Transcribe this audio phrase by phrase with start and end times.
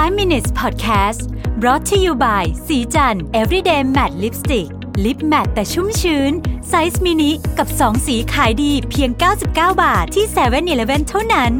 [0.00, 1.20] 5 minutes podcast
[1.60, 4.68] brought to you by ศรีจันทร์ everyday matte lipstick
[5.04, 6.32] lip matte แต่ชุ่มชื้น
[6.68, 9.46] ไซส์มินิกับ 2 สีขายดีเพียง 99
[9.82, 11.52] บาทที่7-Eleven เท่านั้น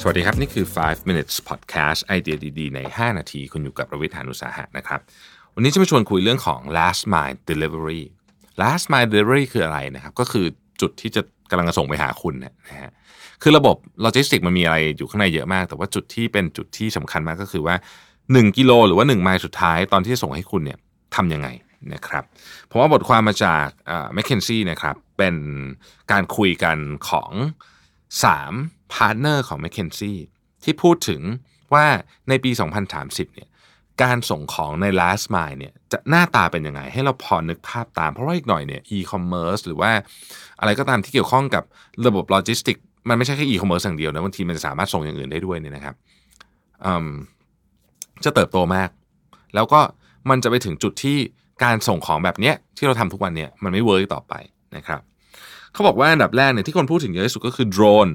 [0.00, 5.00] สวัสดีครับ นี่คือ 5 minutes podcast ไอเดียดี ๆ ใน 5 นาที คุณอยู่กับประวิทยานุสาหะนะครับ
[5.54, 8.02] วันนี้จะมาชวนคุยเรื่องของ last mile delivery
[8.62, 10.46] last mile delivery คืออะไรนะครับ ก็คือ
[10.80, 12.92] จุดที่จะ กำลังจะส่งไปหาคุณเนี่ยนะฮะ
[13.42, 17.74] คือระบบโลจิสติกมันมีอะไรอยู่ข้างในเยอะมาก แต่ว่าจุดที่เป็นจุดที่สำคัญมากก็คือว่า
[18.16, 20.78] 1 กิโลหรือว่า 1 ไมล์สุดท้ายตอนที่ส่งให้คุณเนี่ย
[21.16, 21.48] ทำยังไง
[21.94, 22.24] นะครับ
[22.70, 23.66] ผมว่าบทความมาจาก
[24.14, 25.36] McKinsey นะครับเป็น
[26.12, 27.30] การคุยกันของ
[28.12, 30.18] 3พาร์ทเนอร์ของ m c k เคนซี่
[30.64, 31.20] ที่พูดถึง
[31.74, 31.86] ว่า
[32.28, 32.50] ในปี
[32.92, 33.48] 2030เนี่ย
[34.02, 39.90] การส่งของใน last mile เนี่ยจะหน้าตาเป็นยังไง ให้เราพอนึกภาพตาม เพราะว่าอีกหน่อยเนี่ย e-commerce หรือว่า
[40.60, 41.64] อะไรก็ตามที่เกี่ยวข้องกับ
[42.06, 42.76] ระบบโลจิสติก
[43.08, 45.94] มันไม่ใช่แค่ e-commerce อย่างเดียวนะบางทีมันจะสามารถส่งอย่างอื่นได้ด้วยเนี่ยนะครับ
[48.24, 48.88] จะเติบโตมาก
[49.54, 49.80] แล้วก็
[50.30, 51.16] มันจะไปถึงจุดที่
[51.64, 54.34] การส่งของแบบเนี้ยที่เราทำทุกวันเนี่ยมันไม่เวิร์กต่อไป
[54.76, 55.00] นะครับ
[55.72, 58.08] เขาบอกว่าอันดับแรกเนี่ยที่คนพูดถึงเยอะที่สุดก็คือโดรน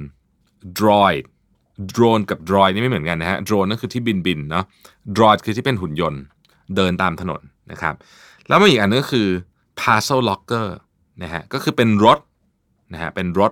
[0.80, 1.24] droid
[1.92, 4.66] โดรนกับ droid นี่ไม่เหมือนกันนะฮะโดรนนั่นคือที่บินบินเนาะ
[5.18, 6.22] droid คือที่เป็นหุ่นยนต์
[6.76, 7.96] เดินตามถนนนะครับ
[8.48, 9.28] แล้วมีอีกอันนึงก็คือ
[9.82, 10.68] parcel locker
[11.24, 12.20] นะฮะก็คือเป็นรถ
[12.94, 13.52] นะฮะเป็นรถ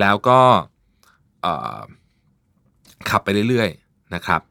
[0.00, 0.38] แล้วก็
[3.10, 4.42] ขับไปเรื่อยๆนะครับ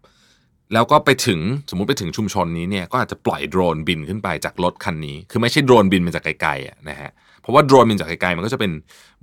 [0.73, 1.39] แล้วก็ไปถึง
[1.69, 7.09] สมมุติไปถึงชุมชนนี้เนี่ยก็อาจจะปล่อยโดรนบินขึ้นไปจากรถคันนี้ คือไม่ใช่โดรนบินมาจากไกลๆนะฮะ
[7.41, 8.71] เพราะว่าโดรนบินจากไกลๆมันก็จะเป็น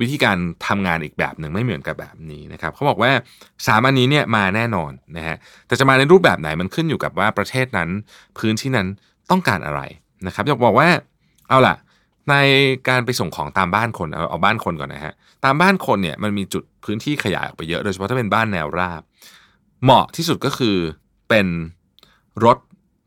[0.01, 3.11] วิธีการทำงานอีกแบบหนึ่งไม่เหมือนกับแบบนี้นะครับเขาบอกว่า
[3.67, 7.89] สามอันนี้เนี่ยมาแน่นอนนะฮะแต่จะมาในรูปแบบไหนมันขึ้นอยู่กับว่าประเทศนั้น
[8.39, 8.87] พื้นที่นั้น
[9.31, 9.81] ต้องการอะไร
[10.27, 10.89] นะครับอยากบอกว่า
[11.49, 11.77] เอาล่ะ
[12.31, 12.35] ใน
[12.89, 19.03] การไปส่งของตามบ้านคนเอาเอาบ้านคนก่อนนะฮะตามบ้านคนเนี่ยมันมีจุดพื้นที่ขยายออกไปเยอะโดยเฉพาะถ้าเป็นบ้านแนวราบ
[19.83, 20.77] เหมาะที่สุดก็คือ
[21.29, 21.47] เป็น
[22.45, 22.59] รถ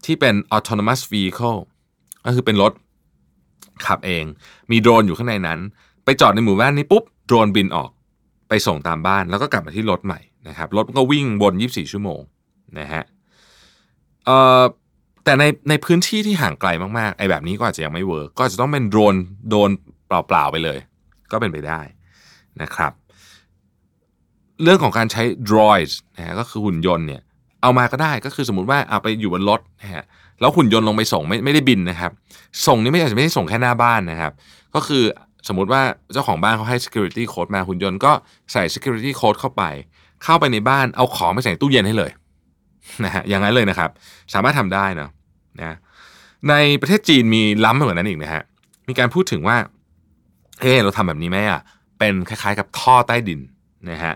[0.06, 1.60] ที่เป็น autonomous vehicle
[2.26, 2.74] ก็คือเป็นรถ
[3.88, 4.24] ขับเอง
[4.72, 5.60] มีโดรนอยู่ข้างในนั้น
[6.06, 7.90] ไปจอดในหมู่บ้านนี้ปุ๊บโดรนบินออก
[8.50, 12.22] ไปส่งตามบ้านแล้วก็กลับมาที่รถใหม่นะครับรถก็วิ่งบน 24 ชั่วโมง
[12.80, 13.04] นะฮะ
[14.26, 14.62] เอ่อ
[15.24, 16.70] แต่ในในพื้นที่ที่ห่างไกล
[17.00, 19.16] มากๆไอ้แบบนี้ก็อาจจะยังไม่เวิร์กก็จะต้องเป็นโดรน
[19.50, 19.70] โดรน
[20.08, 20.80] เปล่าๆไปเลย
[21.32, 21.82] ก็เป็นไปได้
[22.62, 22.94] นะครับ
[24.64, 27.22] เรื่องของการใช้ droids นะฮะก็คือหุ่นยนต์เนี่ย
[27.62, 30.04] เอามาก็ได้ก็คือสมมติว่าเอาไปอยู่บนรถนะฮะ
[30.40, 32.12] แล้วหุ่นยนต์ลงไปส่งไม่ไม่ได้บินนะครับ
[32.68, 34.32] ส่งนี่ไม่อาจจะไม่ได้ส่งแค่หน้าบ้านนะครับ
[34.76, 35.04] ก็คือ
[35.48, 35.82] สมมุติว่า
[36.14, 38.12] เจ้าของบ้านเขาให้ security code มาหุ่นยนต์ก็
[38.52, 39.64] ใส่ security code เข้าไป
[40.24, 42.12] เข้าไปในบ้านเอาของไปใส่ตู้เย็นให้เลย
[43.06, 43.90] นะฮะอย่างนั้นเลยนะครับ
[44.34, 45.10] สามารถทำได้เนาะ
[45.60, 45.78] นะ
[46.50, 48.44] ในประเทศจีนมีล้ำไปกว่านั้นอีกนะฮะ
[48.88, 49.58] มีการพูดถึงว่า
[50.62, 51.62] เฮ้เราทำแบบนี้ไหมอะ
[52.00, 53.40] เป็นคล้ายๆ กับท่อใต้ดิน
[53.90, 54.14] นะฮะ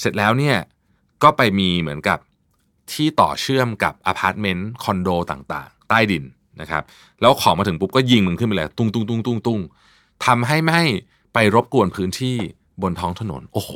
[0.00, 0.56] เสร็จแล้วเนี่ย
[1.22, 2.18] ก็ไปมีเหมือนกับ
[2.92, 6.24] ที่ต่อเชื่อมกับอพาร์ตเมนต์คอนโดต่างๆ ใต้ดิน
[6.60, 6.82] นะครับ
[7.20, 9.60] แล้วของมาถึงปุ๊บก็ยิงมันขึ้นไปเลยตุ้งตุ้งตุ้งตุ้งตุ้ง
[10.26, 10.82] ทำให้ไม่
[11.34, 12.36] ไปรบกวนพื้นที่
[12.82, 13.72] บนท้องถนน โอ้โห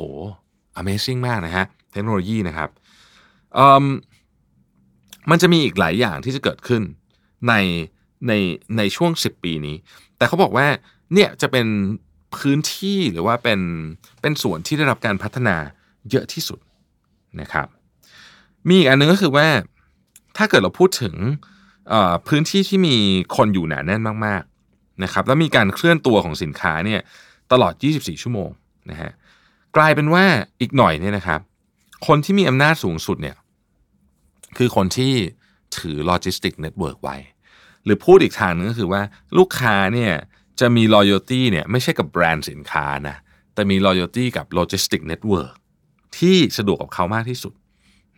[0.79, 2.69] Amazing มากนะฮะ เทคโนโลยีนะครับ
[5.29, 6.81] มันจะมีอีกหลายอย่างที่จะเกิดขึ้น
[7.47, 7.53] ใน
[8.27, 8.33] ใน
[8.77, 9.75] ในช่วง 10 ปีนี้
[10.17, 10.67] แต่เขาบอกว่า
[11.13, 11.67] เนี่ยจะเป็น
[12.35, 13.59] พื้นที่หรือว่าเป็น
[14.21, 15.55] เป็นส่วนที่ได้รับการพัฒนา
[16.09, 16.59] เยอะที่สุด
[17.41, 17.67] นะครับ
[18.67, 19.47] มีอีกอันนึงก็คือว่า
[20.37, 21.15] ถ้าเกิดเราพูดถึง
[22.27, 22.95] พื้นที่ที่มี
[23.35, 27.01] คนอยู่หนาแน่นมาก ๆนะครับ แล้วมีการเคลื่อนตัวของสินค้าเนี่ย
[27.51, 28.49] ตลอด 24 ชั่วโมง
[28.89, 29.11] นะฮะ
[29.77, 30.25] กลายเป็นว่า
[30.61, 31.39] อีกหน่อยเนี่ยนะครับ
[32.07, 33.37] คนที่มีอำนาจสูงสุดเนี่ย
[34.57, 35.13] คือคนที่
[35.77, 37.15] ถือโลจิสติก network ไว้
[37.85, 39.01] หรือพูดอีกทางนึงก็คือว่า
[39.37, 40.13] ลูกค้าเนี่ย
[40.59, 43.15] จะมี loyalty เนี่ยไม่ใช่กับแบรนด์สินค้านะ
[43.53, 45.53] แต่มี loyalty กับโลจิสติก network
[46.17, 47.53] ที่สะดวกกับเขามากที่สุด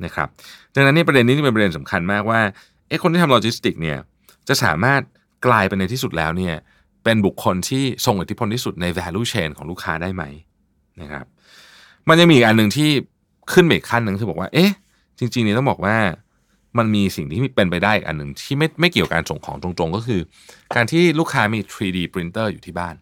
[0.06, 0.28] นะครับ
[0.76, 2.42] ดังนั้นนี่ประเด็นนี้เป็นประเด็นสำคัญมากว่า
[2.88, 3.98] เอ้คนที่ทำโลจิสติกเนี่ย
[4.48, 5.02] จะสามารถ
[5.48, 6.56] กลายเป็นในที่สุดแล้วเนี่ย
[7.04, 10.24] เป็นบุคคลที่ทรงอิทธิพลที่สุดใน value chain ของลูกค้าได้ไหม
[11.02, 11.26] นะครับ
[12.08, 12.90] มันยังมีอีกอันหนึ่งที่
[13.54, 14.72] ขึ้นไปขั้นหนึ่งคือบอกว่าเอ๊ะ
[15.20, 15.96] จริงๆนี่ต้องบอกว่า
[16.78, 20.22] มันมีสิ่งที่เป็นไปได้อีกอันหนึ่งที่ไม่ไม่เกี่ยวกับการส่งของตรงๆ ก็คือ
[20.76, 22.96] การที่ลูกค้ามี 3D printer อยู่ที่บ้าน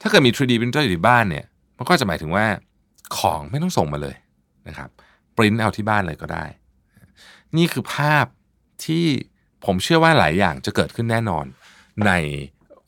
[0.00, 1.44] ถ้าเกิดมี 3D printer อยู่ที่บ้านเนี่ย
[1.78, 2.46] มันก็จะหมายถึงว่า
[3.18, 4.16] ของไม่ต้องส่งมาเลย
[4.68, 4.88] นะครับ
[5.36, 6.44] ปริ้นเอาที่บ้านเลยก็ได้
[7.56, 8.26] นี่คือภาพ
[8.84, 9.04] ที่
[9.64, 11.44] ผมเชื่อว่าหลายอย่างจะเกิดขึ้นแน่นอน
[12.06, 12.10] ใน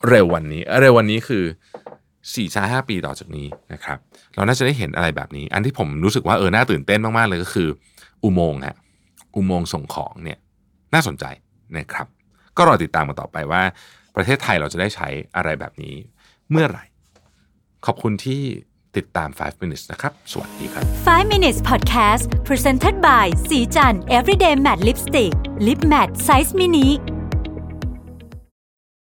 [0.07, 1.43] เร็ววันนี้ เร็ววันนี้คือ
[1.91, 3.97] 4ี่ช้าห้าปีต่อจากนี้นะครับ
[4.35, 7.69] เราน่าจะได้เห็นอะไรแบบนี้ อันที่ผมรู้สึกว่าเออน่าตื่นเต้นมาก ๆ เลยก็คือ
[8.23, 8.77] อุโมงค์ฮะ
[9.35, 10.39] อุโมงค์ส่งของเนี่ย
[10.93, 11.25] น่าสนใจ
[11.77, 12.07] นะครับ
[12.57, 13.63] ก็รอติดตามกันต่อไปว่า
[14.15, 15.95] ประเทศไทยเราจะได้ใช้อะไรแบบนี้
[16.51, 16.85] เมื่อไหร่
[17.85, 18.43] ขอบคุณที่
[18.97, 25.33] ติดตาม 5 minutes นะครับ สวัสดีครับ 5 minutes podcast presented by สีจัน everyday matte lipstick
[25.65, 26.87] lip matte size mini